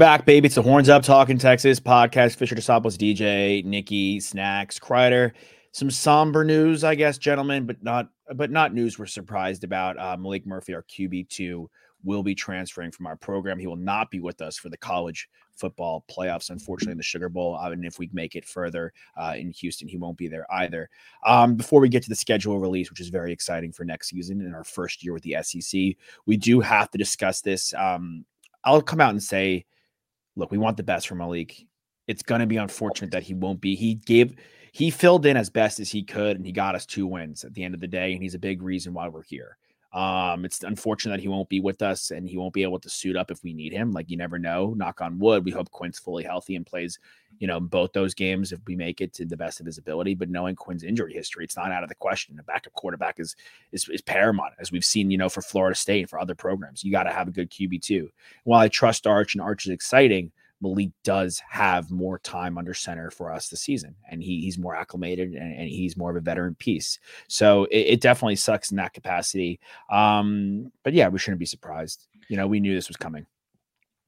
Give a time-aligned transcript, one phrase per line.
[0.00, 0.46] Back, baby.
[0.46, 2.36] It's the Horns Up Talking Texas podcast.
[2.36, 5.32] Fisher DeSopos, DJ, Nikki, Snacks, Kreider.
[5.72, 9.98] Some somber news, I guess, gentlemen, but not but not news we're surprised about.
[9.98, 11.68] Uh, Maalik Murphy, our QB two,
[12.02, 13.58] will be transferring from our program.
[13.58, 17.28] He will not be with us for the college football playoffs, unfortunately, in the Sugar
[17.28, 17.58] Bowl.
[17.60, 20.88] Uh, and if we make it further uh, in Houston, he won't be there either.
[21.26, 24.40] Um, before we get to the schedule release, which is very exciting for next season
[24.40, 27.74] in our first year with the SEC, we do have to discuss this.
[27.74, 28.24] Um,
[28.64, 29.66] I'll come out and say
[30.36, 31.66] look, we want the best from Maalik.
[32.06, 33.74] It's going to be unfortunate that he won't be.
[33.74, 34.34] He gave,
[34.72, 37.54] he filled in as best as he could, and he got us two wins at
[37.54, 39.56] the end of the day, and he's a big reason why we're here.
[39.92, 42.88] Um, it's unfortunate that he won't be with us and he won't be able to
[42.88, 43.90] suit up if we need him.
[43.90, 44.72] Like you never know.
[44.76, 45.44] Knock on wood.
[45.44, 46.98] We hope Quinn's fully healthy and plays,
[47.40, 50.14] you know, both those games if we make it to the best of his ability.
[50.14, 52.38] But knowing Quinn's injury history, it's not out of the question.
[52.38, 53.34] A backup quarterback is
[53.72, 56.84] is, is paramount, as we've seen, you know, for Florida State and for other programs.
[56.84, 58.10] You got to have a good QB too.
[58.44, 60.30] While I trust Arch and Arch is exciting,
[60.62, 64.76] Maalik does have more time under center for us this season, and he, he's more
[64.76, 66.98] acclimated and, and, he's more of a veteran piece.
[67.28, 69.60] So it, it definitely sucks in that capacity.
[69.90, 72.06] Um, but yeah, we shouldn't be surprised.
[72.28, 73.26] You know, we knew this was coming.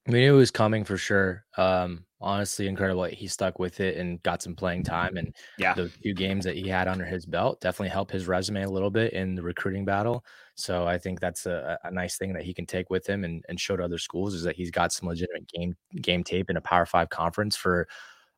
[0.09, 1.45] We knew it was coming for sure.
[1.57, 3.05] Um, honestly, incredible.
[3.05, 5.17] He stuck with it and got some playing time.
[5.17, 8.65] And yeah, the few games that he had under his belt definitely helped his resume
[8.65, 10.25] a little bit in the recruiting battle.
[10.57, 13.45] So I think that's a, a nice thing that he can take with him and,
[13.49, 16.57] and show to other schools is that he's got some legitimate game game tape in
[16.57, 17.87] a Power Five conference for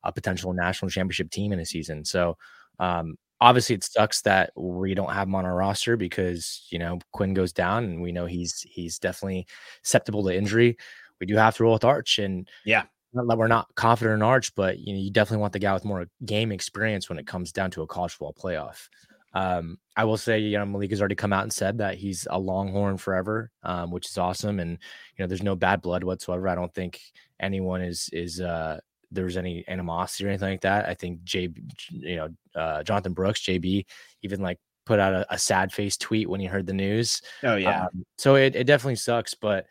[0.03, 2.05] a potential national championship team in a season.
[2.05, 2.37] So
[2.79, 6.99] um, obviously it sucks that we don't have him on our roster because you know
[7.11, 9.47] Quinn goes down and we know he's he's definitely
[9.83, 10.77] susceptible to injury.
[11.19, 12.83] We do have to roll with Arch and yeah,
[13.13, 15.73] not that we're not confident in Arch, but you know you definitely want the guy
[15.73, 18.87] with more game experience when it comes down to a college football playoff.
[19.33, 22.25] Um, I will say, you know, Maalik has already come out and said that he's
[22.31, 24.61] a Longhorn forever, um, which is awesome.
[24.61, 26.47] And you know, there's no bad blood whatsoever.
[26.47, 27.01] I don't think
[27.39, 28.79] anyone is is uh,
[29.11, 30.87] there's any animosity or anything like that.
[30.87, 31.49] I think J,
[31.89, 33.85] you know, uh, Jonathan Brooks, JB,
[34.21, 37.21] even like put out a, a, sad face tweet when he heard the news.
[37.43, 37.85] Oh yeah.
[37.85, 39.65] Um, so it, it definitely sucks, but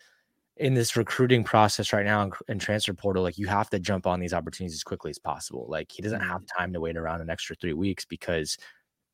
[0.57, 4.21] in this recruiting process right now and transfer portal, like you have to jump on
[4.21, 5.67] these opportunities as quickly as possible.
[5.69, 6.59] Like he doesn't have mm-hmm.
[6.59, 8.57] time to wait around an extra three weeks because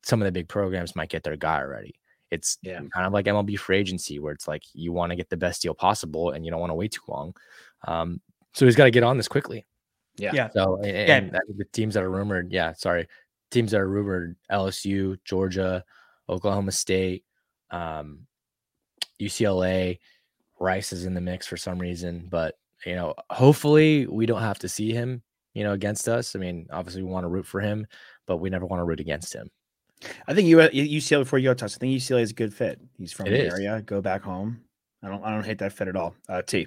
[0.03, 1.95] some of the big programs might get their guy already.
[2.31, 2.81] It's yeah.
[2.95, 5.63] kind of like MLB free agency, where it's like you want to get the best
[5.63, 7.35] deal possible and you don't want to wait too long.
[7.89, 8.21] Um,
[8.53, 9.67] so he's got to get on this quickly.
[10.17, 10.31] Yeah.
[10.35, 10.49] Yeah.
[10.51, 11.41] So and, yeah.
[11.57, 13.09] the teams that are rumored, yeah, sorry,
[13.51, 15.85] teams that are rumored: LSU, Georgia,
[16.29, 17.25] Oklahoma State,
[17.71, 18.27] um,
[19.21, 19.99] UCLA.
[20.61, 22.57] Rice is in the mix for some reason, but
[22.87, 25.23] you know, hopefully we don't have to see him,
[25.55, 26.37] you know, against us.
[26.37, 27.87] I mean, obviously we want to root for him,
[28.27, 29.51] but we never want to root against him.
[30.27, 31.75] I think you UCLA before you go touch.
[31.75, 32.81] I think UCLA is a good fit.
[32.97, 33.53] He's from it the is.
[33.53, 33.83] area.
[33.83, 34.61] Go back home.
[35.03, 35.23] I don't.
[35.25, 36.15] I don't hate that fit at all.
[36.29, 36.67] Uh, T.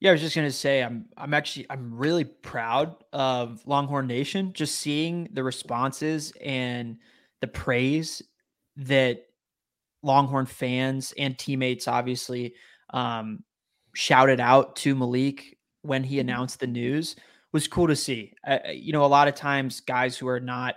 [0.00, 1.06] Yeah, I was just gonna say I'm.
[1.16, 1.66] I'm actually.
[1.68, 4.52] I'm really proud of Longhorn Nation.
[4.54, 6.98] Just seeing the responses and
[7.40, 8.22] the praise
[8.76, 9.26] that
[10.02, 12.54] Longhorn fans and teammates obviously
[12.92, 13.44] um,
[13.94, 16.20] shouted out to Maalik when he mm-hmm.
[16.20, 17.16] announced the news
[17.52, 18.34] was cool to see.
[18.46, 20.76] Uh, you know, a lot of times guys who are not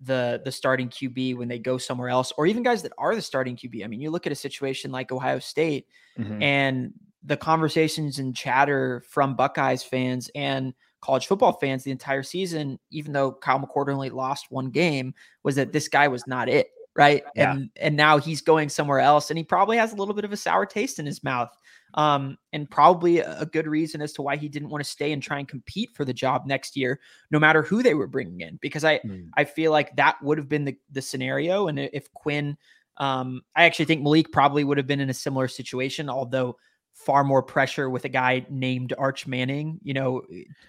[0.00, 3.22] the the starting QB when they go somewhere else, or even guys that are the
[3.22, 3.84] starting QB.
[3.84, 5.86] I mean, you look at a situation like Ohio State,
[6.18, 6.42] mm-hmm.
[6.42, 6.92] and
[7.24, 13.12] the conversations and chatter from Buckeyes fans and college football fans the entire season, even
[13.12, 17.24] though Kyle McCord only lost one game, was that this guy was not it, right?
[17.34, 17.52] Yeah.
[17.52, 20.32] And and now he's going somewhere else, and he probably has a little bit of
[20.32, 21.50] a sour taste in his mouth
[21.94, 25.22] um, and probably a good reason as to why he didn't want to stay and
[25.22, 27.00] try and compete for the job next year,
[27.30, 28.58] no matter who they were bringing in.
[28.60, 29.28] Because I mm.
[29.34, 32.56] I feel like that would have been the the scenario, and if Quinn,
[32.98, 36.56] um, I actually think Maalik probably would have been in a similar situation, although
[36.92, 40.22] far more pressure with a guy named Arch Manning, you know,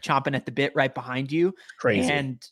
[0.03, 1.53] chomping at the bit right behind you.
[1.77, 2.11] Crazy.
[2.11, 2.45] And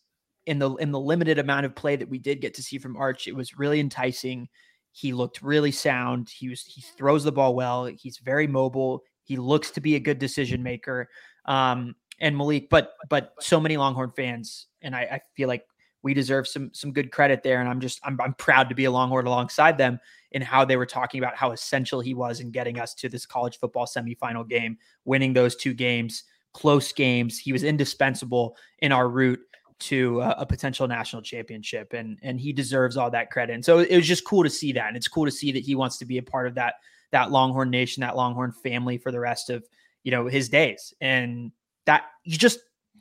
[0.45, 2.97] in the in the limited amount of play that we did get to see from
[2.97, 4.47] Arch, it was really enticing.
[4.91, 6.29] He looked really sound.
[6.29, 7.85] He was he throws the ball well.
[7.85, 9.03] He's very mobile.
[9.23, 11.09] He looks to be a good decision maker.
[11.45, 15.65] Um, and Maalik, but but so many Longhorn fans, and I, I feel like
[16.03, 17.59] we deserve some some good credit there.
[17.59, 19.99] And I'm just I'm, I'm proud to be a Longhorn alongside them
[20.31, 23.25] in how they were talking about how essential he was in getting us to this
[23.25, 27.39] college football semifinal game, winning those two games, close games.
[27.39, 29.39] He was indispensable in our route
[29.77, 33.53] to a, a potential national championship, and and he deserves all that credit.
[33.53, 35.63] And so it was just cool to see that, and it's cool to see that
[35.63, 36.75] he wants to be a part of that
[37.11, 39.63] that Longhorn nation, that Longhorn family for the rest of
[40.03, 41.51] you know his days, and
[41.85, 42.59] that you just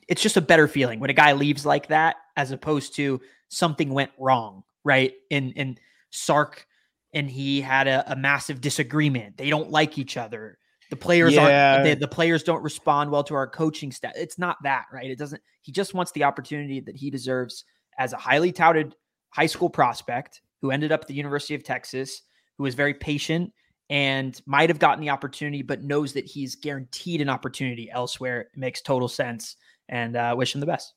[0.09, 3.91] it's just a better feeling when a guy leaves like that as opposed to something
[3.91, 5.15] went wrong, right?
[5.31, 5.79] In in
[6.11, 6.67] Sark
[7.15, 9.37] and he had a, a massive disagreement.
[9.37, 10.59] They don't like each other.
[10.95, 11.83] The players yeah.
[11.83, 14.13] aren't the players don't respond well to our coaching staff.
[14.15, 15.11] It's not that, right?
[15.11, 17.65] It doesn't he just wants the opportunity that he deserves
[17.99, 18.95] as a highly touted
[19.31, 22.23] high school prospect who ended up at the University of Texas,
[22.57, 23.53] who was very patient
[23.91, 28.43] and might have gotten the opportunity, but knows that he's guaranteed an opportunity elsewhere.
[28.43, 29.57] It makes total sense
[29.89, 30.95] and uh, wish him the best.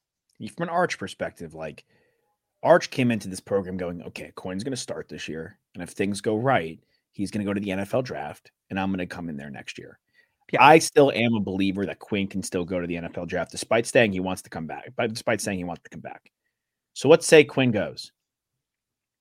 [0.56, 1.84] From an Arch perspective, like
[2.64, 5.58] Arch came into this program going, okay, Quinn's going to start this year.
[5.74, 6.80] And if things go right,
[7.12, 9.50] he's going to go to the NFL draft and I'm going to come in there
[9.50, 10.00] next year.
[10.52, 10.64] Yeah.
[10.64, 13.86] I still am a believer that Quinn can still go to the NFL draft despite
[13.86, 16.32] saying he wants to come back, but despite saying he wants to come back.
[16.94, 18.12] So let's say Quinn goes.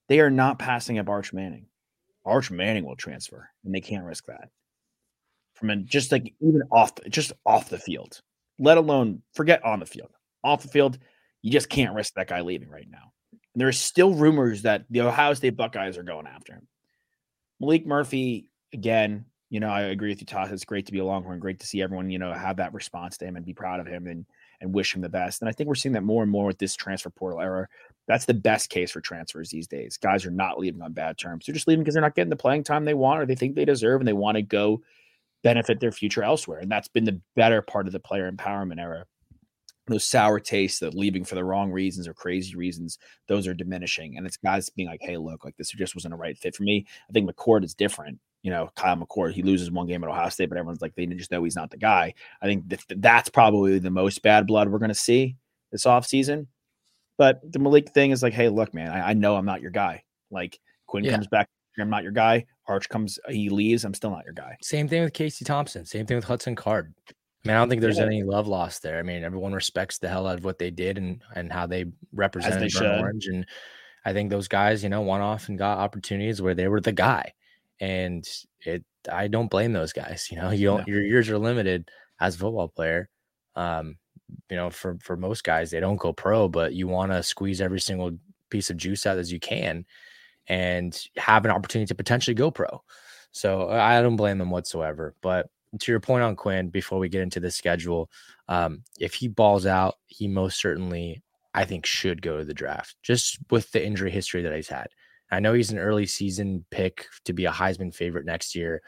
[0.09, 1.67] They are not passing up Arch Manning.
[2.25, 4.51] Arch Manning will transfer, and they can't risk that.
[5.55, 8.21] From a, just like even off, the, just off the field,
[8.59, 10.11] let alone forget on the field.
[10.45, 10.99] Off the field,
[11.43, 13.13] you just can't risk that guy leaving right now.
[13.33, 16.69] And there are still rumors that the Ohio State Buckeyes are going after him.
[17.63, 20.51] Maalik Murphy, again, you know, I agree with you, Todd.
[20.51, 21.39] It's great to be a Longhorn.
[21.39, 23.87] Great to see everyone, you know, have that response to him and be proud of
[23.87, 24.27] him and
[24.61, 25.43] and wish him the best.
[25.43, 27.69] And I think we're seeing that more and more with this transfer portal era.
[28.09, 29.99] That's the best case for transfers these days.
[29.99, 31.45] Guys are not leaving on bad terms.
[31.45, 33.55] They're just leaving because they're not getting the playing time they want or they think
[33.55, 34.83] they deserve and they want to go
[35.43, 36.59] benefit their future elsewhere.
[36.59, 39.05] And that's been the better part of the player empowerment era.
[39.89, 42.99] Those sour tastes that leaving for the wrong reasons or crazy reasons,
[43.29, 44.17] those are diminishing.
[44.17, 46.65] And it's guys being like, hey, look, like this just wasn't a right fit for
[46.65, 46.87] me.
[47.09, 48.19] I think McCord is different.
[48.43, 51.07] You know, Kyle McCord, he loses one game at Ohio State, but everyone's like, they
[51.07, 52.15] just know he's not the guy.
[52.43, 52.65] I think
[52.97, 55.37] that's probably the most bad blood we're going to see
[55.71, 56.47] this offseason.
[57.19, 59.71] But the Maalik thing is like, hey, look, man, I, I know I'm not your
[59.71, 60.03] guy.
[60.31, 61.13] Like Quinn yeah.
[61.13, 61.49] comes back,
[61.79, 62.45] I'm not your guy.
[62.69, 64.57] Arch comes, he leaves, I'm still not your guy.
[64.63, 65.85] Same thing with Casey Thompson.
[65.85, 66.95] Same thing with Hudson Card.
[67.47, 68.07] I mean, I don't think there's yeah.
[68.07, 68.99] any love lost there.
[68.99, 71.87] I mean, everyone respects the hell out of what they did and and how they
[72.13, 73.27] represented they Orange.
[73.27, 73.47] And
[74.05, 76.93] I think those guys, you know, went off and got opportunities where they were the
[76.93, 77.35] guy.
[77.79, 78.27] And
[78.61, 80.29] it, I don't blame those guys.
[80.31, 81.89] You know, you don't, your years are limited
[82.21, 83.09] as a football player.
[83.55, 83.97] Um,
[84.51, 87.61] you know, for for most guys, they don't go pro, but you want to squeeze
[87.61, 88.19] every single
[88.51, 89.85] piece of juice out as you can
[90.49, 92.83] and have an opportunity to potentially go pro.
[93.33, 95.15] So I don't blame them whatsoever.
[95.21, 98.11] But to your point on Quinn, before we get into the schedule,
[98.49, 101.23] um, if he balls out, he most certainly,
[101.55, 104.89] I think, should go to the draft just with the injury history that he's had.
[105.31, 108.83] I know he's an early season pick to be a Heisman favorite next year,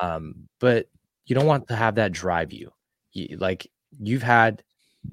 [0.00, 0.86] um, but
[1.26, 2.70] you don't want to have that drive you.
[3.12, 3.36] you.
[3.38, 3.66] Like
[4.00, 4.62] you've had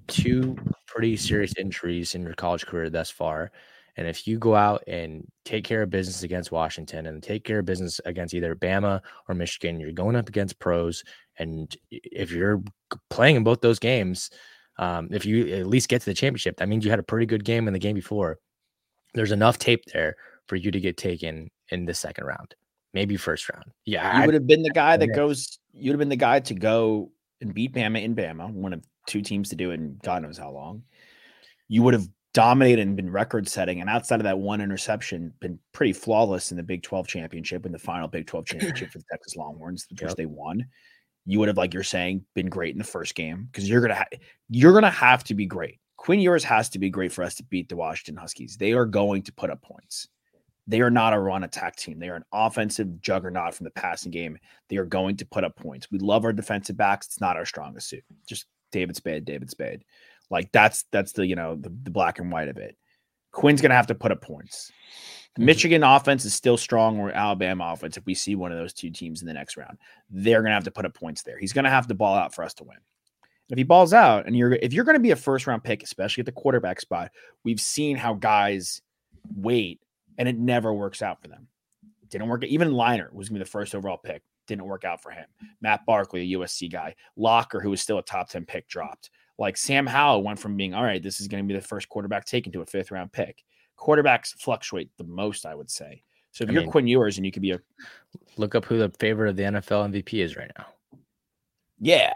[0.08, 0.58] two
[0.88, 3.52] pretty serious injuries in your college career thus far.
[3.98, 7.60] And if you go out and take care of business against Washington and take care
[7.60, 11.04] of business against either Bama or Michigan, you're going up against pros.
[11.38, 12.62] And if you're
[13.10, 14.30] playing in both those games,
[14.78, 17.26] um, if you at least get to the championship, that means you had a pretty
[17.26, 18.40] good game in the game before.
[19.14, 20.16] There's enough tape there
[20.48, 22.56] for you to get taken in the second round,
[22.94, 23.66] maybe first round.
[23.86, 25.60] Yeah, you would have been the guy that goes.
[25.74, 27.12] You'd have been the guy to go
[27.42, 30.38] and beat Bama in Bama, one of two teams to do it in God knows
[30.38, 30.84] how long.
[31.68, 35.60] You would have dominated and been record setting, and outside of that one interception, been
[35.74, 39.06] pretty flawless in the Big 12 championship in the final Big 12 championship for the
[39.12, 40.16] Texas Longhorns, which yep.
[40.16, 40.66] they won.
[41.26, 43.96] You would have, like you're saying, been great in the first game because you're gonna
[43.96, 44.18] ha-
[44.50, 45.80] you're gonna have to be great.
[45.98, 48.58] Quinn Ewers has to be great for us to beat the Washington Huskies.
[48.58, 50.08] They are going to put up points.
[50.66, 52.00] They are not a run attack team.
[52.00, 54.38] They are an offensive juggernaut from the passing game.
[54.70, 55.92] They are going to put up points.
[55.92, 57.06] We love our defensive backs.
[57.06, 58.04] It's not our strongest suit.
[58.28, 59.84] Just David Spade, David Spade.
[60.32, 62.78] Like that's that's the you know the, the black and white of it.
[63.32, 64.72] Quinn's gonna have to put up points.
[65.36, 65.46] The mm-hmm.
[65.46, 67.98] Michigan offense is still strong, or Alabama offense.
[67.98, 69.78] If we see one of those two teams in the next round,
[70.10, 71.38] they're gonna have to put up points there.
[71.38, 72.78] He's gonna have to ball out for us to win.
[73.50, 76.22] If he balls out, and you're if you're gonna be a first round pick, especially
[76.22, 77.12] at the quarterback spot,
[77.44, 78.82] we've seen how guys
[79.36, 79.82] wait
[80.18, 81.48] and it never works out for them.
[82.10, 82.46] Didn't work.
[82.46, 84.24] Even Leinart was gonna be the first overall pick.
[84.48, 85.26] Didn't work out for him.
[85.62, 86.96] Matt Barkley, a USC guy.
[87.16, 89.10] Locker, who was still a top 10 pick, dropped.
[89.42, 91.90] Like Sam Howell went from being, all right, this is going to be the first
[91.90, 93.44] quarterback taken to a fifth round pick.
[93.76, 96.04] Quarterbacks fluctuate the most, I would say.
[96.30, 97.60] So if I you're mean, Quinn Ewers and you could be a
[98.38, 100.68] look up who the favorite of the NFL MVP is right now.
[101.80, 102.14] Yeah.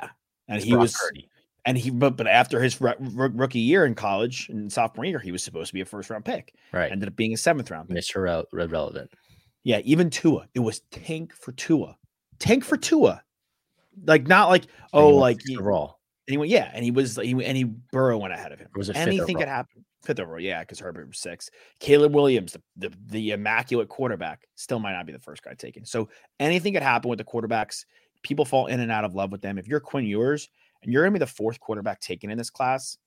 [0.48, 1.28] And it's he Brock was Purdy.
[1.66, 5.18] And he, but, but after his r- r- rookie year in college and sophomore year,
[5.18, 6.54] he was supposed to be a first round pick.
[6.72, 6.92] Right.
[6.92, 7.98] Ended up being a seventh round pick.
[7.98, 8.46] Mr.
[8.52, 9.10] Re- relevant.
[9.64, 10.48] Yeah, even Tua.
[10.54, 11.98] It was tank for Tua.
[12.38, 13.24] Tank for Tua.
[14.06, 15.66] Like not like oh like and
[16.28, 18.70] he went yeah, and he was he and he Burrow went ahead of him.
[18.76, 19.86] Or was it Anything could happen.
[20.04, 21.50] Fifth overall, yeah, because Herbert was six.
[21.80, 25.86] Caleb Williams, the, the the immaculate quarterback, still might not be the first guy taken.
[25.86, 27.86] So anything could happen with the quarterbacks.
[28.24, 29.58] People fall in and out of love with them.
[29.58, 30.50] If you're Quinn Ewers
[30.84, 32.98] and you're gonna be the fourth quarterback taken in this class,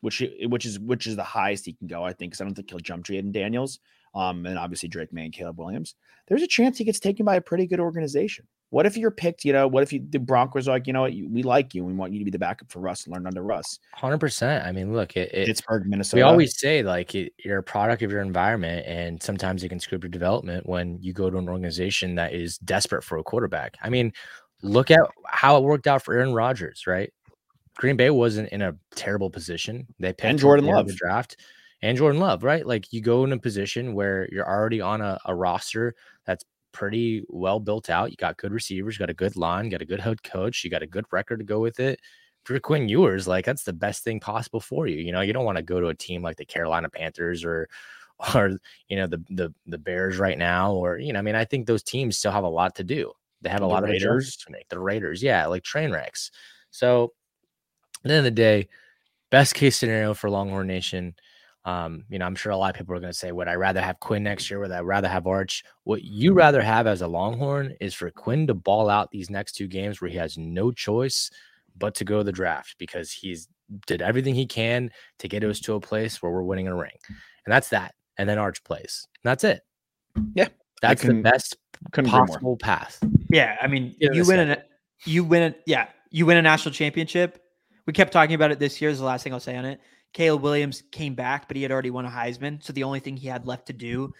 [0.00, 2.54] which which is which is the highest he can go, I think, because I don't
[2.54, 3.80] think he'll jump Jayden Daniels.
[4.14, 5.94] Um, and obviously Drake Maye and Caleb Williams.
[6.28, 8.46] There's a chance he gets taken by a pretty good organization.
[8.70, 9.44] What if you're picked?
[9.44, 11.74] You know, what if you, the Broncos are like, you know what, you- we like
[11.74, 13.78] you, we want you to be the backup for Russ and learn under Russ.
[13.94, 14.66] Hundred percent.
[14.66, 16.16] I mean, look, it, it Pittsburgh, Minnesota.
[16.16, 19.80] we always say like it, you're a product of your environment, and sometimes it can
[19.80, 23.22] screw up your development when you go to an organization that is desperate for a
[23.22, 23.76] quarterback.
[23.82, 24.12] I mean,
[24.62, 27.12] look at how it worked out for Aaron Rodgers, right?
[27.76, 29.86] Green Bay wasn't in a terrible position.
[30.00, 30.92] They picked him Jordan at the end of Love.
[30.92, 31.36] the draft
[31.80, 32.66] and Jordan Love, right?
[32.66, 35.94] Like you go in a position where you're already on a, a roster
[36.26, 36.44] that's
[36.78, 38.10] pretty well built out.
[38.10, 40.70] You got good receivers, you got a good line, got a good head coach, you
[40.70, 42.00] got a good record to go with it.
[42.44, 44.96] For Quinn Ewers, like that's the best thing possible for you.
[44.98, 47.68] You know, you don't want to go to a team like the Carolina Panthers or
[48.34, 48.52] or
[48.88, 51.66] you know the the the Bears right now, or you know, I mean, I think
[51.66, 53.12] those teams still have a lot to do.
[53.42, 54.36] They have a The lot of Raiders.
[54.38, 54.68] to make.
[54.68, 56.30] The Raiders, yeah, like train wrecks.
[56.70, 57.12] So
[58.04, 58.68] at the end of the day,
[59.30, 61.14] best case scenario for Longhorn Nation.
[61.68, 63.54] Um, you know, I'm sure a lot of people are going to say, would I
[63.54, 64.58] rather have Quinn next year?
[64.60, 65.64] Would I rather have Arch?
[65.84, 69.52] What you rather have as a Longhorn is for Quinn to ball out these next
[69.52, 71.30] two games where he has no choice
[71.76, 73.48] but to go to the draft because he's
[73.86, 76.96] did everything he can to get us to a place where we're winning a ring.
[77.44, 77.94] And that's that.
[78.16, 79.06] And then Arch plays.
[79.22, 79.60] And that's it.
[80.34, 80.48] Yeah,
[80.80, 81.56] That's can- the best
[81.92, 82.26] couldn't agree more.
[82.28, 82.98] possible path.
[83.30, 84.56] Yeah, I mean, Give it you win an
[85.04, 85.60] you win it.
[85.66, 87.42] Yeah, you win a national championship.
[87.86, 88.90] We kept talking about it this year.
[88.90, 89.80] Is the last thing I'll say on it.
[90.12, 92.62] Caleb Williams came back, but he had already won a Heisman.
[92.62, 94.12] So the only thing he had left to do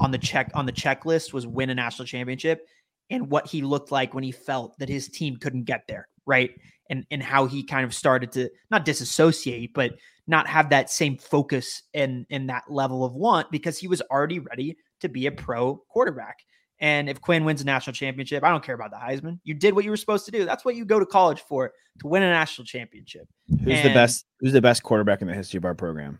[0.00, 2.66] on the check on the checklist was win a national championship.
[3.10, 6.50] And what he looked like when he felt that his team couldn't get there, right?
[6.90, 9.92] And and how he kind of started to not disassociate, but
[10.26, 14.40] not have that same focus and and that level of want because he was already
[14.40, 16.38] ready to be a pro quarterback.
[16.78, 19.40] And if Quinn wins a national championship, I don't care about the Heisman.
[19.44, 20.44] You did what you were supposed to do.
[20.44, 23.28] That's what you go to college for to win a national championship.
[23.48, 24.26] Who's the best?
[24.40, 26.18] Who's the best quarterback in the history of our program?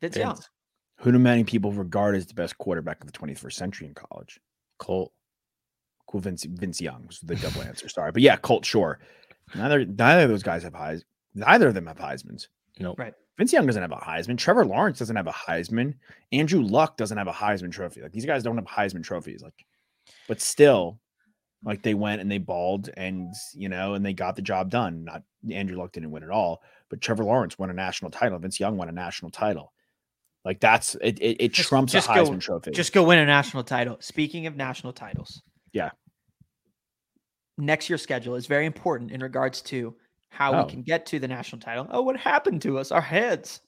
[0.00, 0.38] That's young.
[0.98, 4.40] Who do many people regard as the best quarterback of the 21st century in college?
[4.78, 5.12] Colt.
[6.08, 7.88] Cool, Vince Vince Young was the double answer.
[7.88, 8.98] Sorry, but yeah, Colt Sure.
[9.54, 11.04] Neither neither of those guys have Heis.
[11.34, 12.48] Neither of them have Heisman's.
[12.78, 12.98] Nope.
[12.98, 13.14] Right.
[13.38, 14.36] Vince Young doesn't have a Heisman.
[14.36, 15.94] Trevor Lawrence doesn't have a Heisman.
[16.32, 18.02] Andrew Luck doesn't have a Heisman trophy.
[18.02, 19.42] Like these guys don't have Heisman trophies.
[19.42, 19.54] Like,
[20.26, 20.98] but still,
[21.64, 25.04] like they went and they balled and you know and they got the job done.
[25.04, 28.38] Not Andrew Luck didn't win at all, but Trevor Lawrence won a national title.
[28.40, 29.72] Vince Young won a national title.
[30.44, 31.18] Like that's it.
[31.20, 32.72] It, it Just- trumps just a go- Heisman trophy.
[32.72, 33.98] Just go win a national title.
[34.00, 35.42] Speaking of national titles.
[35.72, 35.90] Yeah.
[37.56, 39.94] Next year's schedule is very important in regards to
[40.30, 40.64] how Oh.
[40.64, 41.86] we can get to the national title.
[41.90, 42.92] Oh, what happened to us?
[42.92, 43.60] Our heads.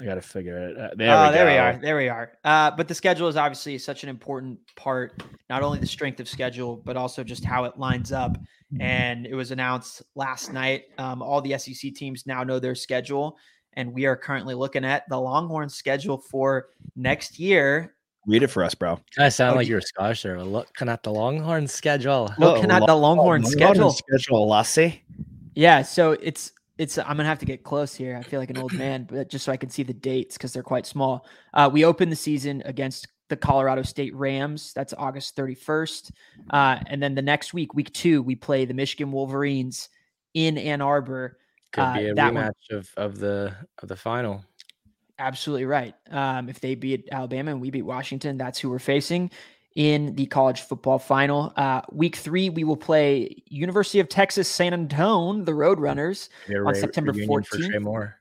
[0.00, 0.76] I got to figure it.
[0.76, 1.78] Uh, there, oh, we, there we are.
[1.82, 2.32] There we are.
[2.44, 5.20] Uh, but the schedule is obviously such an important part,
[5.50, 8.36] not only the strength of schedule, but also just how it lines up.
[8.80, 10.84] And it was announced last night.
[10.98, 13.36] Um, all the SEC teams now know their schedule.
[13.74, 17.94] And we are currently looking at the Longhorn schedule for next year.
[18.26, 18.98] Read it for us, bro.
[19.18, 20.42] I sound Oh, like you're a Scottish there.
[20.42, 22.32] Looking at the Longhorn schedule.
[22.38, 23.90] Looking at the Longhorn schedule.
[23.90, 25.02] schedule, Lassie.
[25.54, 28.16] Yeah, so it's it's I'm gonna have to get close here.
[28.16, 30.52] I feel like an old man, but just so I can see the dates because
[30.52, 31.26] they're quite small.
[31.52, 34.72] Uh, we open the season against the Colorado State Rams.
[34.74, 36.10] That's August 31st,
[36.50, 39.88] uh, and then the next week, week two, we play the Michigan Wolverines
[40.34, 41.38] in Ann Arbor.
[41.72, 44.44] Could uh, be a that one- rematch of, of the of the final.
[45.16, 45.94] Absolutely right.
[46.10, 49.30] Um, if they beat Alabama and we beat Washington, that's who we're facing
[49.74, 51.52] in the college football final.
[51.56, 56.28] Uh, week three, we will play University of Texas San Antonio, the Roadrunners.
[56.48, 57.82] A On September reunion for 14th.
[57.82, 58.20] Moore.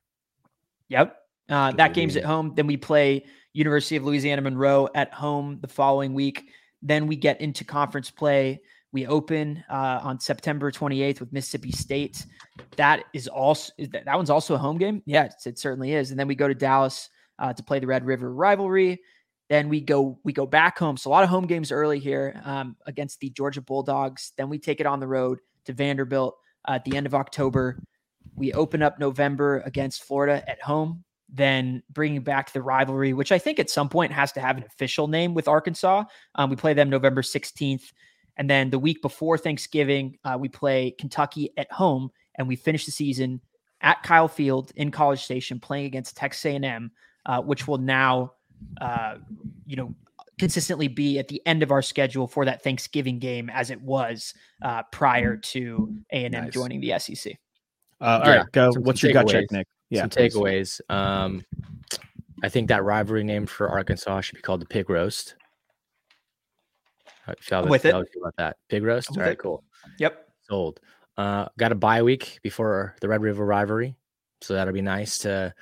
[0.89, 1.15] Yep.
[1.49, 2.53] Uh, that game's at home.
[2.55, 6.49] Then we play University of Louisiana Monroe at home the following week.
[6.81, 8.61] Then we get into conference play.
[8.91, 12.25] We open uh, on September 28th with Mississippi State.
[12.77, 15.01] That is also is that, that one's also a home game.
[15.05, 16.11] Yeah, it certainly is.
[16.11, 19.01] And then we go to Dallas uh, to play the Red River rivalry.
[19.53, 20.97] Then we go we go back home.
[20.97, 24.31] So a lot of home games early here um, against the Georgia Bulldogs.
[24.35, 26.35] Then we take it on the road to Vanderbilt
[26.67, 27.77] uh, at the end of October.
[28.35, 31.03] We open up November against Florida at home.
[31.29, 34.63] Then bringing back the rivalry, which I think at some point has to have an
[34.63, 36.05] official name with Arkansas.
[36.33, 37.93] Um, we play them November 16th.
[38.37, 42.87] And then the week before Thanksgiving, uh, we play Kentucky at home and we finish
[42.87, 43.39] the season
[43.81, 46.89] at Kyle Field in College Station, playing against Texas A&M,
[47.27, 48.33] uh, which will now,
[48.81, 49.15] uh,
[49.65, 49.93] you know,
[50.39, 54.33] consistently be at the end of our schedule for that Thanksgiving game, as it was
[54.61, 57.33] uh, prior to A&M joining the SEC.
[58.01, 58.71] Uh, all Yeah, right, go.
[58.71, 59.51] some- What's some your gut check.
[59.51, 59.67] Nick?
[59.89, 60.81] Yeah, Some takeaways.
[60.89, 61.45] Um,
[62.41, 65.35] I think that rivalry name for Arkansas should be called the Pig Roast.
[67.25, 67.93] How feel With it.
[67.93, 68.57] how you feel about that?
[68.69, 69.09] Pig Roast.
[69.11, 69.39] With All right, it.
[69.39, 69.63] cool.
[69.99, 70.27] Yep.
[70.49, 70.79] Sold.
[71.17, 73.95] Uh, got a bye week before the Red River rivalry,
[74.41, 75.53] so that'll be nice to,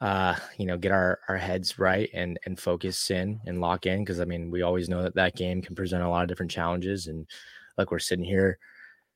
[0.00, 4.00] uh, you know, get our our heads right and and focus in and lock in
[4.00, 6.52] because I mean we always know that that game can present a lot of different
[6.52, 7.26] challenges and
[7.76, 8.58] like we're sitting here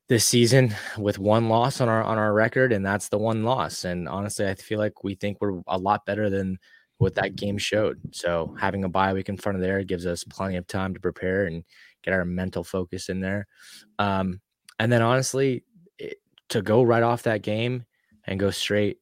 [0.09, 3.85] this season with one loss on our on our record and that's the one loss
[3.85, 6.59] and honestly I feel like we think we're a lot better than
[7.03, 8.01] what that game showed.
[8.13, 11.01] So having a bye week in front of there gives us plenty of time to
[11.01, 11.65] prepare and
[12.03, 13.47] get our mental focus in there.
[13.99, 14.41] Um,
[14.79, 15.65] and then honestly,
[15.99, 16.19] it,
[16.51, 17.85] to go right off that game
[18.25, 18.99] and go straight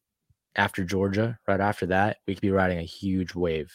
[0.55, 3.71] after Georgia, right after that, we could be riding a huge wave.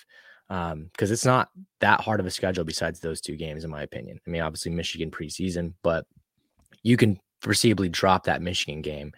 [0.49, 1.49] Um, because it's not
[1.80, 4.21] that hard of a schedule besides those two games, in my opinion.
[4.25, 6.06] I mean, obviously Michigan preseason, but
[6.85, 9.12] you can foreseeably drop that Michigan game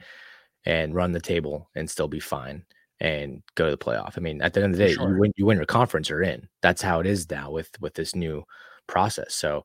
[0.64, 2.64] and run the table and still be fine
[3.00, 4.14] and go to the playoff.
[4.16, 5.12] I mean, at the end of the day, sure.
[5.12, 6.48] you win you win your conference or in.
[6.62, 8.44] That's how it is now with with this new
[8.86, 9.34] process.
[9.34, 9.64] So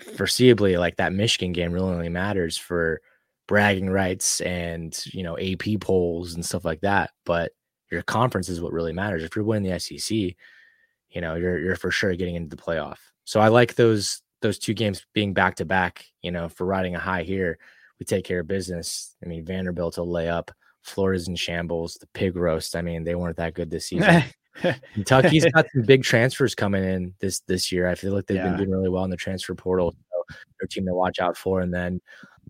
[0.00, 3.00] foreseeably, like that Michigan game really only matters for
[3.48, 7.10] bragging rights and you know AP polls and stuff like that.
[7.24, 7.52] But
[7.90, 9.22] your conference is what really matters.
[9.22, 12.98] If you're winning the SEC, you know you're you're for sure getting into the playoff.
[13.24, 16.04] So I like those those two games being back to back.
[16.22, 17.58] You know, for riding a high here,
[17.98, 19.14] we take care of business.
[19.24, 20.50] I mean, Vanderbilt will lay up.
[20.82, 21.94] Florida's in shambles.
[21.94, 22.74] The pig roast.
[22.74, 24.24] I mean, they weren't that good this season.
[24.94, 27.88] Kentucky's got some big transfers coming in this this year.
[27.88, 28.48] I feel like they've Yeah.
[28.48, 29.92] been doing really well in the transfer portal.
[29.92, 31.60] So they're team to watch out for.
[31.60, 32.00] And then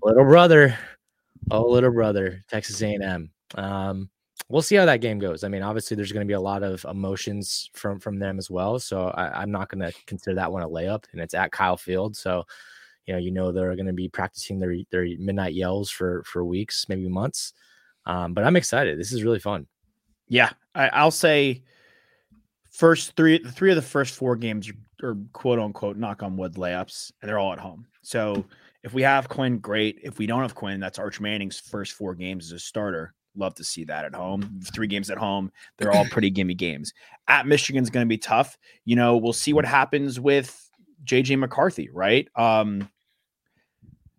[0.03, 0.77] little brother,
[1.51, 3.31] oh little brother, Texas A&M.
[3.55, 4.11] Um,
[4.49, 5.45] we'll see how that game goes.
[5.45, 8.51] I mean, obviously there's going to be a lot of emotions from from them as
[8.51, 8.79] well.
[8.79, 11.05] So I, I'm not going to consider that one a layup.
[11.13, 12.45] And it's at Kyle Field, so
[13.07, 16.45] you know you know they're going to be practicing their their midnight yells for for
[16.45, 17.53] weeks, maybe months.
[18.07, 18.99] Um, but I'm excited.
[18.99, 19.67] This is really fun.
[20.29, 21.63] Yeah, I, I'll say
[22.71, 26.55] first three, three of the first four games are, are quote unquote knock on wood
[26.55, 27.87] layups, and they're all at home.
[28.03, 28.45] So
[28.83, 30.01] if we have Quinn, great.
[30.03, 33.15] If we don't have Quinn, that's Arch Manning's first four games as a starter.
[33.35, 34.61] Love to see that at home.
[34.75, 36.93] Three games at home, they're all pretty gimme games.
[37.29, 38.59] At Michigan's going to be tough.
[38.85, 40.71] You know, we'll see what happens with
[41.05, 42.29] JJ McCarthy, right?
[42.37, 42.91] Um,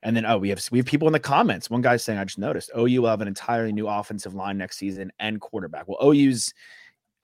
[0.02, 1.70] and then oh, we have we have people in the comments.
[1.70, 4.78] One guy's saying, I just noticed OU will have an entirely new offensive line next
[4.78, 5.88] season and quarterback.
[5.88, 6.54] Well, OU's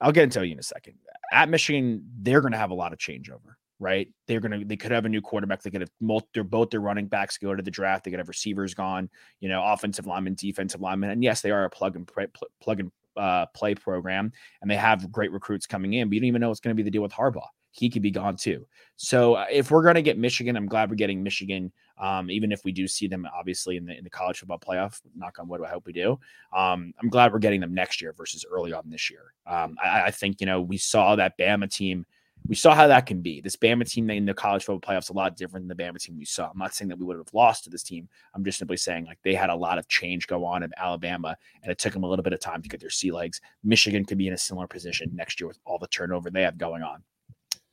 [0.02, 0.93] I'll get into OU in a second.
[1.32, 4.08] At Michigan, they're gonna have a lot of changeover, right?
[4.28, 6.82] They're gonna they could have a new quarterback, they could have multi, they're both their
[6.82, 10.36] running backs go to the draft, they could have receivers gone, you know, offensive linemen,
[10.36, 11.12] defensive linemen.
[11.12, 14.70] And yes, they are a plug and play pl- plug and uh, play program, and
[14.70, 16.92] they have great recruits coming in, but you don't even know what's gonna be the
[16.92, 17.48] deal with Harbaugh.
[17.72, 18.65] He could be gone too.
[18.98, 21.72] So uh, if we're gonna get Michigan, I'm glad we're getting Michigan.
[21.98, 25.00] Um, even if we do see them obviously in the in the college football playoff,
[25.15, 26.20] knock on wood, I hope we do.
[26.56, 29.34] Um, I'm glad we're getting them next year versus early on this year.
[29.46, 32.06] Um, I, I think you know we saw that Bama team.
[32.47, 33.41] We saw how that can be.
[33.41, 36.17] This Bama team in the college football playoffs a lot different than the Bama team
[36.17, 36.49] we saw.
[36.49, 38.10] I'm not saying that we would have lost to this team.
[38.34, 41.38] I'm just simply saying like they had a lot of change go on in Alabama,
[41.62, 43.39] and it took them a little bit of time to get their sea legs.
[43.63, 46.58] Michigan could be in a similar position next year with all the turnover they have
[46.58, 47.04] going on.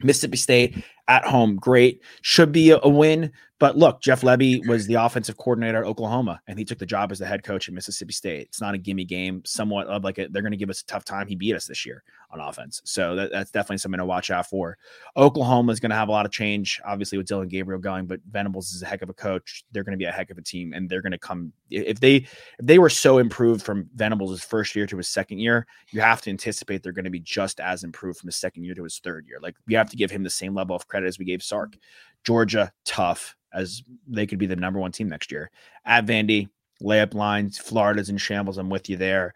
[0.03, 2.03] Mississippi State at home, great.
[2.21, 3.33] Should be a, a win.
[3.59, 7.11] But look, Jeff Lebby was the offensive coordinator at Oklahoma, and he took the job
[7.11, 8.49] as the head coach at Mississippi State.
[8.49, 9.43] It's not a gimme game.
[9.47, 11.27] Somewhat of like a, they're going to give us a tough time.
[11.27, 14.47] He beat us this year on offense, so that, that's definitely something to watch out
[14.47, 14.77] for.
[15.17, 18.21] Oklahoma is going to have a lot of change, obviously with Dillon Gabriel going, but
[18.31, 19.65] Venables is a heck of a coach.
[19.73, 21.99] They're going to be a heck of a team, and they're going to come if
[21.99, 22.29] they if
[22.63, 26.31] they were so improved from Venables' first year to his second year, you have to
[26.31, 29.27] anticipate they're going to be just as improved from his second year to his third
[29.27, 29.39] year.
[29.41, 31.77] Like you have to give him the same level of credit as we gave Sark.
[32.27, 35.51] Georgia, tough as they could be the number one team next year.
[35.85, 36.49] At Vandy,
[36.83, 38.59] layup lines, Florida's in shambles.
[38.59, 39.33] I'm with you there.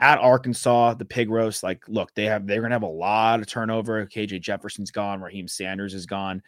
[0.00, 3.46] At Arkansas, the pig roast, like, look, they have they're gonna have a lot of
[3.46, 4.06] turnover.
[4.06, 6.42] KJ Jefferson's gone, Raheim Sanders is gone.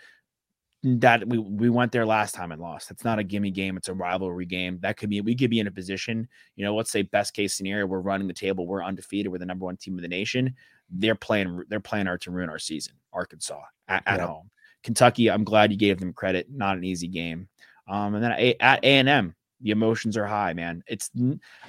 [0.83, 2.90] That we we went there last time and lost.
[2.90, 4.79] It's not a gimme game, it's a rivalry game.
[4.81, 6.26] That could be we could be in a position,
[6.57, 9.44] you know, let's say best case scenario, we're running the table, we're undefeated, we're the
[9.46, 10.55] number one team of the nation.
[10.88, 12.94] They're playing they're playing our to ruin our season.
[13.12, 14.29] Arkansas at, at Yep.
[14.29, 14.50] home.
[14.83, 16.47] Kentucky, I'm glad you gave them credit.
[16.51, 17.49] Not an easy game.
[17.88, 20.83] Um, and then at A and M, the emotions are high, man.
[20.87, 21.11] It's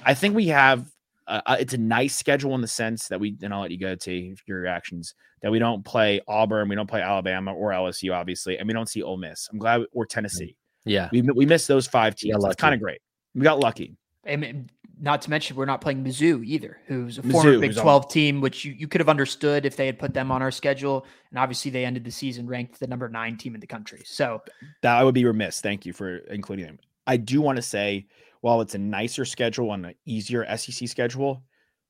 [0.04, 0.90] I think we have
[1.26, 3.78] uh, uh, it's a nice schedule in the sense that we and I'll let you
[3.78, 8.14] go to your reactions that we don't play Auburn, we don't play Alabama or LSU,
[8.14, 9.48] obviously, and we don't see Ole Miss.
[9.52, 10.56] I'm glad or Tennessee.
[10.84, 11.08] Yeah.
[11.12, 12.42] We we missed those five teams.
[12.42, 13.00] That's kind of great.
[13.34, 13.96] We got lucky.
[14.26, 14.70] I mean,
[15.02, 18.08] not to mention we're not playing Mizzou either, who's a former Big 12 on.
[18.08, 21.04] team, which you, you could have understood if they had put them on our schedule.
[21.30, 24.02] And obviously they ended the season ranked the number nine team in the country.
[24.04, 24.40] So
[24.82, 25.60] that I would be remiss.
[25.60, 26.78] Thank you for including them.
[27.04, 28.06] I do want to say,
[28.42, 31.42] while it's a nicer schedule and an easier SEC schedule,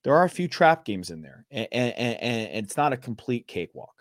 [0.05, 3.47] there are a few trap games in there, and, and, and it's not a complete
[3.47, 3.95] cakewalk.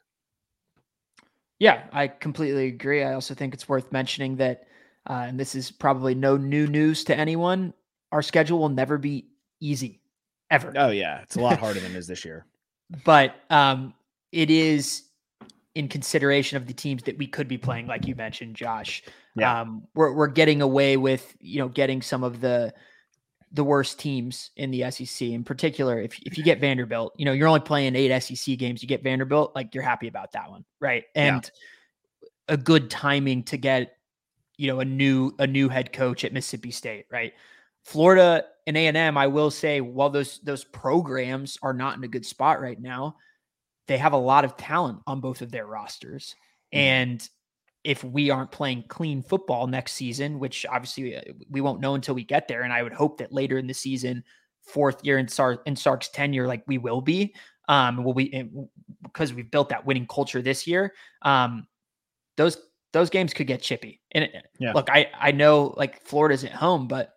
[1.60, 3.04] Yeah, I completely agree.
[3.04, 4.64] I also think it's worth mentioning that,
[5.08, 7.74] uh, and this is probably no new news to anyone,
[8.12, 9.28] our schedule will never be
[9.60, 10.02] easy,
[10.50, 10.74] ever.
[10.76, 11.22] Oh, yeah.
[11.22, 12.46] It's a lot harder than it is this year.
[13.06, 13.94] But um,
[14.32, 15.04] it is
[15.76, 19.04] in consideration of the teams that we could be playing, like you mentioned, Josh.
[19.36, 19.62] Yeah.
[19.62, 22.74] Um, we're, we're getting away with, you know, getting some of the
[23.54, 25.28] the worst teams in the SEC.
[25.28, 28.82] In particular, if, if you get Vanderbilt, you know, you're only playing eight SEC games,
[28.82, 30.64] you get Vanderbilt, like you're happy about that one.
[30.80, 31.04] Right.
[31.16, 31.50] And
[32.22, 32.30] yeah.
[32.54, 33.98] a good timing to get,
[34.58, 37.34] you know, a new a new head coach at Mississippi State, right?
[37.86, 42.26] Florida and A&M, I will say, while those those programs are not in a good
[42.26, 43.16] spot right now,
[43.88, 46.36] they have a lot of talent on both of their rosters.
[46.74, 46.80] Mm-hmm.
[46.80, 47.30] And
[47.84, 52.14] if we aren't playing clean football next season, which obviously uh, we won't know until
[52.14, 52.62] we get there.
[52.62, 54.24] And I would hope that later in the season,
[54.62, 57.34] fourth year in, Sark, in Sark's tenure, like we will be,
[57.68, 58.50] um, will be
[59.04, 60.94] because we've built that winning culture this year.
[61.24, 61.68] Um,
[62.38, 62.58] those
[62.94, 64.02] those games could get chippy.
[64.12, 64.74] And it, yeah.
[64.74, 67.14] look, I I know like Florida's at home, but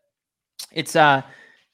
[0.73, 1.23] it's uh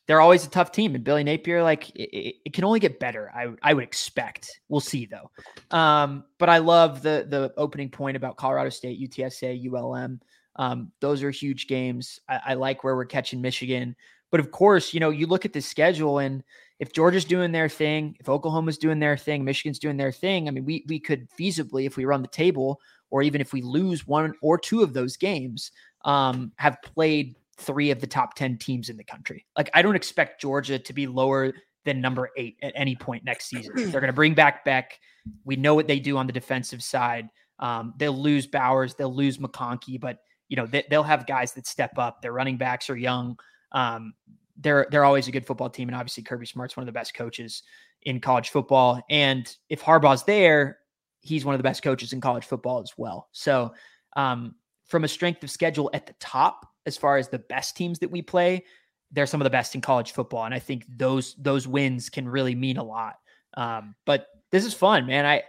[0.06, 0.96] they're always a tough team.
[0.96, 3.30] And Billy Napier, like it, it, can only get better.
[3.32, 4.60] I I would expect.
[4.68, 5.30] We'll see though.
[5.76, 10.20] Um, but I love the the opening point about Colorado State, UTSA, ULM.
[10.56, 12.18] Um, those are huge games.
[12.28, 13.94] I, I like where we're catching Michigan.
[14.30, 16.42] But of course, you know, you look at the schedule and
[16.80, 20.50] if Georgia's doing their thing, if Oklahoma's doing their thing, Michigan's doing their thing, I
[20.50, 24.06] mean, we we could feasibly, if we run the table, or even if we lose
[24.06, 25.72] one or two of those games,
[26.04, 29.46] um, have played three of the top 10 teams in the country.
[29.56, 31.52] Like, I don't expect Georgia to be lower
[31.84, 33.72] than number eight at any point next season.
[33.76, 34.98] They're going to bring back Beck.
[35.44, 37.28] We know what they do on the defensive side.
[37.58, 40.18] Um, they'll lose Bowers, they'll lose McConkey, but
[40.48, 42.22] you know they, will have guys that step up.
[42.22, 43.38] Their running backs are young.
[43.72, 44.14] Um,
[44.56, 47.14] they're they're always a good football team, and obviously Kirby Smart's one of the best
[47.14, 47.62] coaches
[48.02, 49.02] in college football.
[49.10, 50.78] And if Harbaugh's there,
[51.20, 53.28] he's one of the best coaches in college football as well.
[53.32, 53.74] So
[54.16, 54.54] um,
[54.86, 58.10] from a strength of schedule at the top, as far as the best teams that
[58.10, 58.64] we play,
[59.12, 62.28] they're some of the best in college football, and I think those those wins can
[62.28, 63.16] really mean a lot.
[63.54, 65.26] Um, but this is fun, man.
[65.26, 65.42] I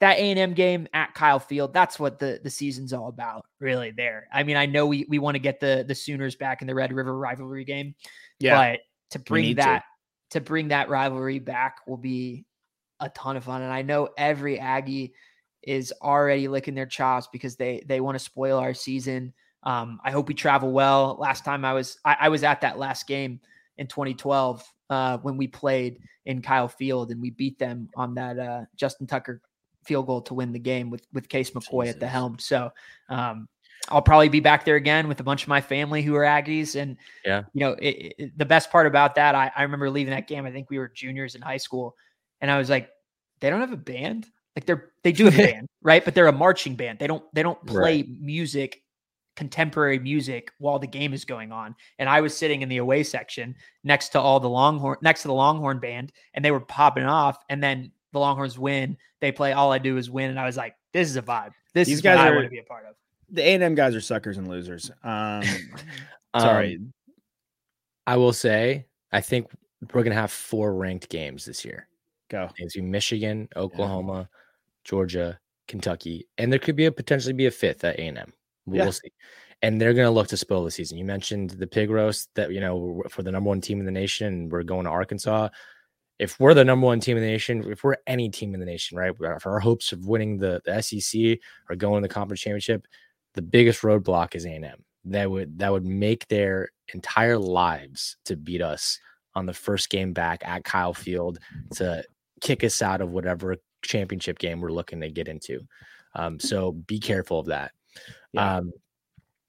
[0.00, 3.46] that A and M game at Kyle Field, that's what the the season's all about,
[3.60, 3.92] really.
[3.92, 6.66] There, I mean, I know we we want to get the the Sooners back in
[6.66, 7.94] the Red River rivalry game,
[8.40, 9.84] yeah, but to bring that
[10.30, 10.40] to.
[10.40, 12.44] to bring that rivalry back will be
[12.98, 15.14] a ton of fun, and I know every Aggie
[15.62, 19.32] is already licking their chops because they they want to spoil our season.
[19.64, 21.16] Um, I hope we travel well.
[21.18, 23.40] Last time I was I, I was at that last game
[23.78, 28.38] in 2012 uh, when we played in Kyle Field and we beat them on that
[28.38, 29.40] uh, Justin Tucker
[29.84, 31.94] field goal to win the game with with Case McCoy Jesus.
[31.94, 32.38] at the helm.
[32.38, 32.70] So
[33.08, 33.48] um,
[33.88, 36.80] I'll probably be back there again with a bunch of my family who are Aggies.
[36.80, 40.12] And yeah, you know, it, it, the best part about that, I, I remember leaving
[40.12, 40.46] that game.
[40.46, 41.94] I think we were juniors in high school,
[42.40, 42.90] and I was like,
[43.40, 44.28] they don't have a band.
[44.56, 46.04] Like they're they do have a band, right?
[46.04, 46.98] But they're a marching band.
[46.98, 48.08] They don't they don't play right.
[48.20, 48.83] music
[49.36, 51.74] contemporary music while the game is going on.
[51.98, 55.28] And I was sitting in the away section next to all the Longhorn, next to
[55.28, 57.38] the Longhorn band, and they were popping off.
[57.48, 58.96] And then the Longhorns win.
[59.20, 60.30] They play All I Do Is Win.
[60.30, 61.50] And I was like, this is a vibe.
[61.74, 62.94] This These is guys I want to be a part of.
[63.30, 64.90] The A&M guys are suckers and losers.
[65.02, 65.42] Um,
[66.38, 66.76] sorry.
[66.76, 66.92] Um,
[68.06, 69.48] I will say, I think
[69.92, 71.88] we're going to have four ranked games this year.
[72.30, 72.48] Go.
[72.58, 74.38] It's Michigan, Oklahoma, yeah.
[74.84, 78.32] Georgia, Kentucky, and there could be a potentially be a fifth at A&M.
[78.66, 78.90] We'll, yeah.
[78.90, 79.12] see.
[79.62, 80.98] And they're going to look to spoil the season.
[80.98, 83.92] You mentioned the pig roast that, you know, for the number one team in the
[83.92, 85.48] nation, we're going to Arkansas.
[86.18, 88.66] If we're the number one team in the nation, if we're any team in the
[88.66, 92.40] nation, right, for our hopes of winning the, the SEC or going to the conference
[92.40, 92.86] championship,
[93.34, 94.84] the biggest roadblock is A&M.
[95.06, 98.98] That would that would make their entire lives to beat us
[99.34, 101.38] on the first game back at Kyle Field
[101.74, 102.04] to
[102.40, 105.60] kick us out of whatever championship game we're looking to get into.
[106.14, 107.72] Um, so be careful of that.
[108.32, 108.56] Yeah.
[108.56, 108.72] Um,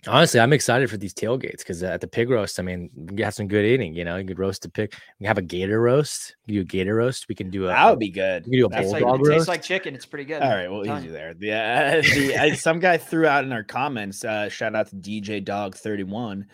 [0.08, 3.34] honestly, I'm excited for these tailgates because at the pig roast, I mean, we got
[3.34, 3.94] some good eating.
[3.94, 4.94] You know, you could roast a pig.
[5.20, 6.36] We have a gator roast.
[6.46, 7.28] You do a gator roast.
[7.28, 7.68] We can do a.
[7.68, 8.46] That would be good.
[8.46, 9.30] We can do a That's bulldog like, roast.
[9.30, 9.96] It tastes like chicken.
[9.96, 10.42] It's pretty good.
[10.42, 11.34] All right, well, easy there.
[11.40, 14.24] Yeah, the, I, some guy threw out in our comments.
[14.24, 16.48] Uh, shout out to DJ Dog 31.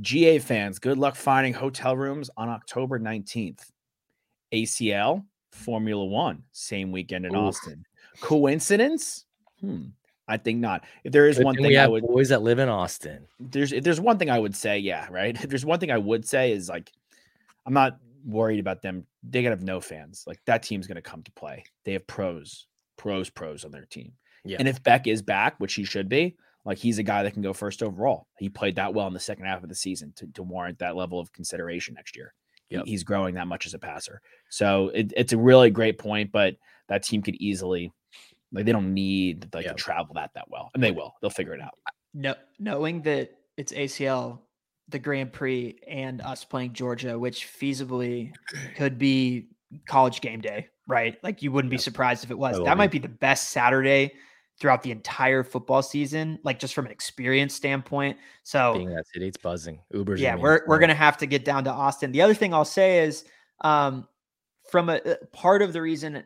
[0.00, 3.60] GA fans, good luck finding hotel rooms on October 19th.
[4.52, 7.54] ACL, Formula One, same weekend in Oof.
[7.54, 7.84] Austin.
[8.20, 9.24] Coincidence?
[9.60, 9.86] Hmm.
[10.26, 10.84] I think not.
[11.04, 13.26] If there is one thing we have I would boys that live in Austin.
[13.38, 15.36] There's if there's one thing I would say, yeah, right.
[15.42, 16.90] If there's one thing I would say is like
[17.66, 19.06] I'm not worried about them.
[19.22, 20.24] They gotta have no fans.
[20.26, 21.64] Like that team's gonna come to play.
[21.84, 24.12] They have pros, pros, pros on their team.
[24.44, 24.56] Yeah.
[24.58, 27.42] And if Beck is back, which he should be, like he's a guy that can
[27.42, 28.26] go first overall.
[28.38, 30.96] He played that well in the second half of the season to, to warrant that
[30.96, 32.32] level of consideration next year.
[32.68, 32.86] He- Yep.
[32.86, 34.22] he's growing that much as a passer.
[34.48, 36.56] So it, it's a really great point, but
[36.88, 37.92] that team could easily
[38.54, 39.76] like they don't need like Yep.
[39.76, 40.70] to travel that that well.
[40.74, 41.14] And they will.
[41.20, 41.74] They'll figure it out.
[42.14, 44.40] No, knowing that it's ACL,
[44.88, 48.32] the Grand Prix, and us playing Georgia, which feasibly
[48.76, 49.48] could be
[49.86, 51.16] college game day, right?
[51.22, 52.56] Like you wouldn't be surprised if it was.
[52.58, 52.78] That be.
[52.78, 54.12] might be the best Saturday
[54.60, 58.16] throughout the entire football season, like just from an experience standpoint.
[58.44, 59.80] So Being that city, it's buzzing.
[59.92, 62.12] Uber's yeah, we're we're gonna have to get down to Austin.
[62.12, 63.24] The other thing I'll say is,
[63.62, 64.06] um,
[64.70, 65.00] from a
[65.32, 66.22] part of the reason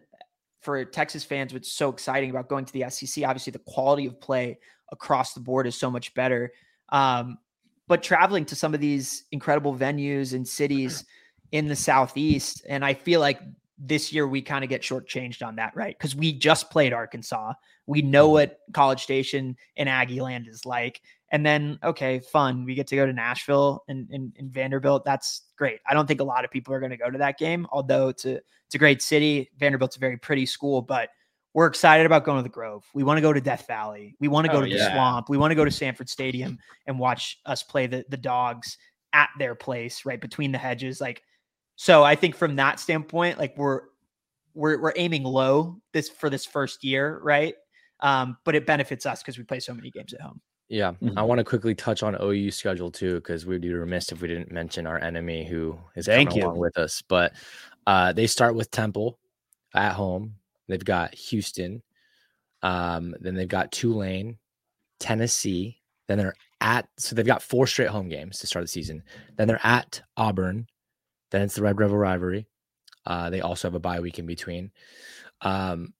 [0.68, 4.20] for Texas fans, what's so exciting about going to the SEC, obviously the quality of
[4.20, 4.59] play
[4.92, 6.52] across the board is so much better.
[6.90, 7.38] Um,
[7.87, 11.07] but traveling to some of these incredible venues and cities
[11.52, 13.40] in the southeast, and I feel like
[13.79, 15.97] this year we kind of get shortchanged on that, right?
[15.97, 17.53] Because we just played Arkansas.
[17.87, 18.33] We know mm-hmm.
[18.33, 21.01] what College Station and Aggie Land is like.
[21.31, 22.64] And then, okay, fun.
[22.64, 25.05] We get to go to Nashville and, and, and Vanderbilt.
[25.05, 25.81] That's great.
[25.87, 28.09] I don't think a lot of people are going to go to that game, although
[28.09, 28.37] it's a,
[28.67, 29.51] it's a great city.
[29.59, 31.11] Vanderbilt's a very pretty school, but
[31.55, 32.85] we're excited about going to the Grove.
[32.95, 34.17] We want to go to Death Valley.
[34.21, 34.91] We want to go Oh, to the.
[34.91, 35.29] Swamp.
[35.29, 38.79] We want to go to Sanford Stadium and watch us play the, the dogs
[39.12, 41.01] at their place, right between the hedges.
[41.01, 41.23] Like,
[41.81, 43.83] so I think from that standpoint, like we're
[44.53, 47.55] we're we're aiming low this for this first year, right?
[48.01, 50.41] Um, but it benefits us because we play so many games at home.
[50.69, 51.27] Yeah, I Mhm.
[51.29, 54.51] want to quickly touch on OU schedule too, because we'd be remiss if we didn't
[54.51, 56.43] mention our enemy who is Thank you.
[56.43, 57.01] along with us.
[57.09, 57.33] But
[57.87, 59.19] uh, they start with Temple
[59.75, 60.35] at home.
[60.67, 61.81] They've got Houston,
[62.62, 64.37] um, then they've got Tulane,
[64.99, 65.81] Tennessee.
[66.09, 69.05] Then they're at so they've got four straight home games to start the season.
[69.37, 70.67] Then they're at Auburn.
[71.31, 72.47] Then it's the Red River rivalry.
[73.07, 74.71] Uh, they also have a bye week in between.
[75.41, 75.95] Um,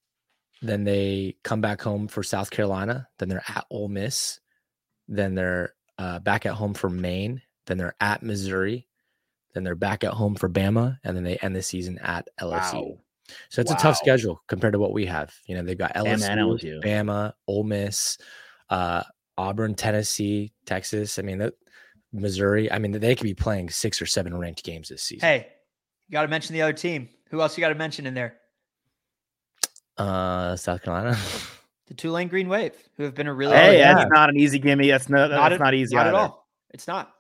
[0.61, 3.09] then they come back home for South Carolina.
[3.19, 4.41] Then they're at Ole Miss.
[5.07, 7.43] Then they're uh, back at home for Maine.
[7.67, 8.87] Then they're at Missouri.
[9.55, 12.75] Then they're back at home for Bama, and then they end the season at LSU.
[12.75, 12.99] Wow.
[13.51, 15.35] So it's a tough schedule compared to what we have.
[15.47, 16.83] You know, they've got LSU, LSU.
[16.83, 18.19] Bama, Ole Miss,
[18.71, 19.03] uh,
[19.37, 21.19] Auburn, Tennessee, Texas.
[21.19, 21.55] I mean, that
[22.12, 22.71] Missouri.
[22.71, 25.27] I mean, they could be playing six or seven ranked games this season.
[25.29, 25.47] Hey,
[26.09, 27.09] you got to mention the other team.
[27.31, 28.37] Who else you got to mention in there?
[29.97, 31.16] Uh, South Carolina.
[31.88, 34.11] The Tulane Green Wave, who have been a really Hey, that's team.
[34.12, 34.90] not an easy gimme.
[34.90, 35.97] That's no, that's at- not, easy.
[35.97, 36.47] Not at all.
[36.68, 37.14] It's not.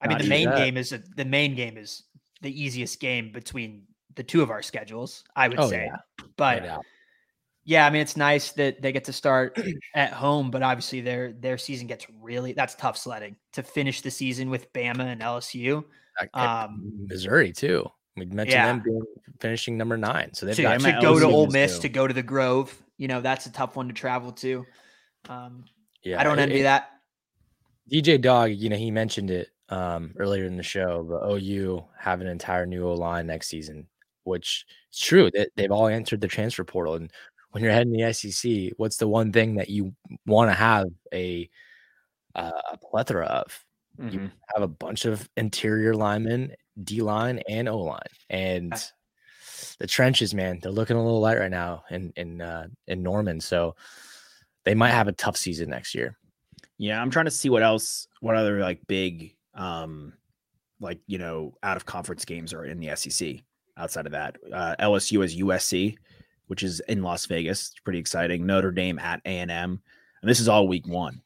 [0.00, 2.02] I mean, the Maine That- game is a, the Maine game is
[2.42, 3.84] the easiest game between
[4.16, 5.22] the two of our schedules.
[5.36, 5.98] I would Oh, say, yeah.
[6.36, 6.84] but No doubt.
[7.64, 9.58] Yeah, I mean, it's nice that they get to start
[9.94, 14.10] at home, but obviously their their season gets really that's tough sledding to finish the
[14.10, 15.84] season with Bama and LSU.
[16.32, 17.90] Um, Missouri too.
[18.16, 18.66] We mentioned yeah.
[18.66, 19.02] them being
[19.40, 21.82] finishing number nine, so they've to, got to go to Ole Miss, too.
[21.82, 24.64] to go to the Grove, you know, that's a tough one to travel to.
[25.28, 25.64] Um,
[26.02, 26.20] yeah.
[26.20, 26.90] I don't envy it- that.
[27.92, 32.22] DJ Dog, you know, he mentioned it um, earlier in the show, but OU have
[32.22, 33.86] an entire new O line next season,
[34.22, 35.30] which is true.
[35.34, 37.12] That they've all entered the transfer portal, and
[37.54, 39.94] when you're heading the SEC, what's the one thing that you
[40.26, 41.48] want to have a
[42.34, 43.64] uh, a plethora of?
[43.96, 44.32] Mhm.
[44.52, 48.72] Have a bunch of interior linemen, D line, and O line, and
[49.78, 53.40] the trenches, man, they're looking a little light right now in in uh, in Norman,
[53.40, 53.76] so
[54.64, 56.18] they might have a tough season next year.
[56.76, 60.12] Yeah, I'm trying to see what else, what other like big, um,
[60.80, 63.44] like you know, out of conference games are in the SEC.
[63.76, 65.96] Outside of that, uh, LSU is USC,
[66.46, 67.70] which is in Las Vegas.
[67.70, 68.46] It's pretty exciting.
[68.46, 69.80] Notre Dame at A and M,
[70.22, 71.22] and this is all week one.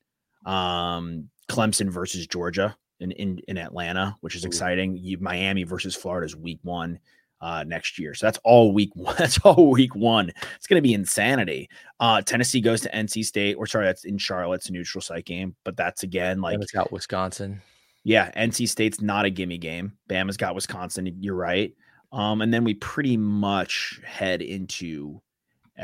[0.47, 4.49] Um, Clemson versus Georgia in in, in Atlanta, which is Ooh.
[4.49, 4.97] exciting.
[4.97, 6.99] You, Miami versus Florida is week one
[7.41, 8.15] uh, next year.
[8.15, 9.15] So that's all week one.
[9.19, 10.33] That's all week one.
[10.57, 11.71] It's going to be insanity.
[12.01, 13.55] Uh, Tennessee goes to NC State.
[13.55, 14.57] Or sorry, that's in Charlotte.
[14.57, 17.61] It's a neutral site game, but that's again like Like it's got Wisconsin.
[18.03, 19.93] yeah, NC State's not a gimme game.
[20.11, 21.15] Bama's got Wisconsin.
[21.21, 21.73] You're right.
[22.13, 25.21] Um, and then we pretty much head into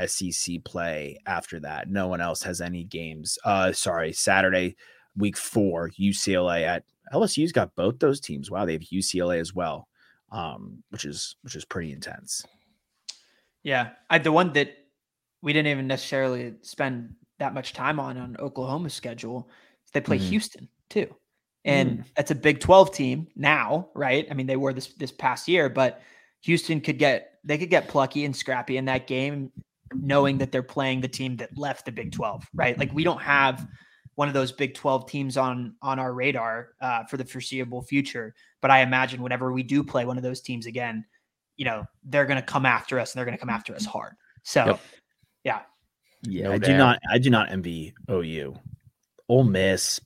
[0.07, 1.89] SEC play after that.
[1.91, 3.39] No one else has any games.
[3.45, 4.77] Uh, sorry, Saturday,
[5.17, 8.51] week four, UCLA at LSU's got both those teams.
[8.51, 9.87] Wow, they have UCLA as well,
[10.33, 12.45] um, which is which is pretty intense.
[13.63, 14.75] Yeah, I, the one that
[15.43, 19.49] we didn't even necessarily spend that much time on on Oklahoma's schedule.
[19.93, 20.29] They play Mhm.
[20.31, 21.15] Houston too,
[21.65, 24.27] and that's a Big Twelve team now, right?
[24.31, 26.03] I mean, they were this this past year, but
[26.43, 29.51] Houston could get they could get plucky and scrappy in that game,
[29.95, 32.79] knowing that they're playing the team that left the Big Twelve, right?
[32.79, 33.67] Like we don't have
[34.17, 38.35] one of those Big 12 teams on on our radar uh, for the foreseeable future.
[38.61, 41.05] But I imagine whenever we do play one of those teams again,
[41.57, 43.85] you know, they're going to come after us and they're going to come after us
[43.85, 44.15] hard.
[44.43, 44.81] So, Yep.
[45.45, 45.61] yeah,
[46.23, 46.99] Yeah, No I do not.
[47.11, 48.57] I do not envy OU,
[49.29, 50.01] Ole Miss,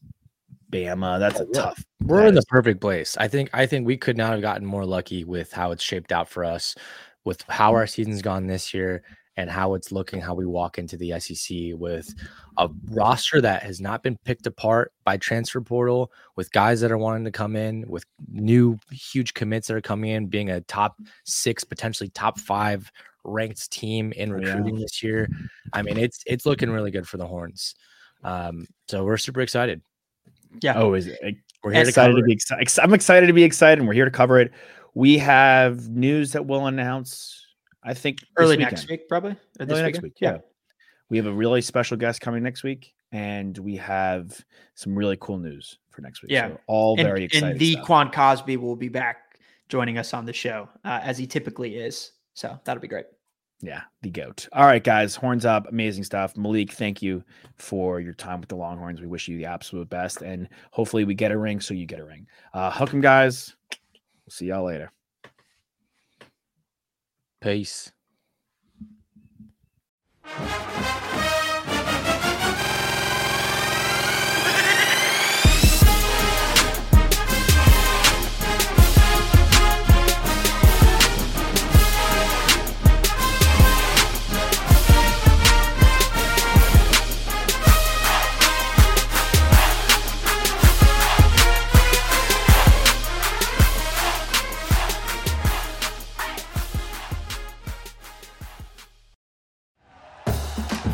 [0.73, 1.19] Bama.
[1.19, 1.61] That's a Yeah.
[1.63, 1.85] tough.
[2.05, 3.17] We're that in the perfect place.
[3.19, 6.13] I think I think we could not have gotten more lucky with how it's shaped
[6.13, 6.75] out for us,
[7.25, 9.03] with how our season's gone this year
[9.37, 12.13] and how it's looking, how we walk into the SEC with
[12.57, 16.99] a roster that has not been picked apart by transfer portal, with guys that are
[16.99, 20.97] wanting to come in, with new huge commits that are coming in, being a top
[21.25, 22.91] six, potentially top five
[23.25, 24.49] ranked team in Oh, yeah.
[24.49, 25.29] recruiting this year.
[25.73, 27.75] I mean, it's it's looking really good for the horns.
[28.25, 29.83] Um, so we're super excited.
[30.63, 30.75] Yeah.
[30.77, 31.19] Oh, is it?
[31.63, 32.81] We're here to excited cover to be excited.
[32.81, 34.53] I'm excited to be excited, and we're here to cover it.
[34.95, 37.47] We have news that we'll announce.
[37.83, 38.73] I think early weekend.
[38.73, 39.37] next week, probably.
[39.61, 40.15] Early next week.
[40.21, 40.39] Yeah.
[41.09, 45.39] we have a really special guest coming next week, and we have some really cool
[45.39, 46.31] news for next week.
[46.31, 46.49] Yeah.
[46.49, 47.51] so all And, very excited.
[47.53, 47.87] and the stuff.
[47.87, 52.13] Quan Cosby will be back joining us on the show uh, as he typically is.
[52.35, 53.07] So that'll be great.
[53.61, 54.49] Yeah, the goat.
[54.53, 56.35] All right, guys, horns up, amazing stuff.
[56.35, 57.25] Maalik, thank you
[57.57, 59.01] for your time with the Longhorns.
[59.01, 61.99] We wish you the absolute best, and hopefully we get a ring, so you get
[61.99, 62.29] a ring.
[62.55, 63.57] Uh, hook 'em, guys.
[63.71, 64.93] We'll see y'all later.
[67.41, 67.93] Peace.